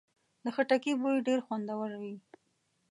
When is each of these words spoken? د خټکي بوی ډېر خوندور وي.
د 0.43 0.45
خټکي 0.55 0.93
بوی 1.01 1.17
ډېر 1.27 1.39
خوندور 1.45 1.91
وي. 2.01 2.13